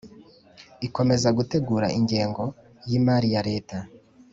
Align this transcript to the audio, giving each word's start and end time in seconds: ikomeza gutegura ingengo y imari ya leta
ikomeza 0.87 1.27
gutegura 1.37 1.87
ingengo 1.97 2.43
y 2.89 2.91
imari 2.99 3.27
ya 3.35 3.41
leta 3.49 3.77